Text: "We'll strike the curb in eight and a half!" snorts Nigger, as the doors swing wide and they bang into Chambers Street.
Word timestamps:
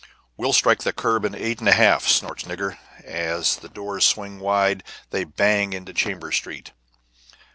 "We'll 0.35 0.51
strike 0.53 0.79
the 0.79 0.93
curb 0.93 1.25
in 1.25 1.35
eight 1.35 1.59
and 1.59 1.69
a 1.69 1.73
half!" 1.73 2.07
snorts 2.07 2.45
Nigger, 2.45 2.79
as 3.03 3.57
the 3.57 3.69
doors 3.69 4.03
swing 4.03 4.39
wide 4.39 4.77
and 4.81 4.83
they 5.11 5.23
bang 5.25 5.73
into 5.73 5.93
Chambers 5.93 6.37
Street. 6.37 6.71